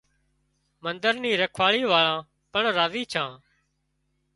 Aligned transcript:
منۮر 0.83 1.15
نِي 1.23 1.31
رکواۯي 1.41 1.83
واۯان 1.91 2.19
پڻ 2.51 2.63
راضي 2.77 3.03
ڇان 3.11 3.31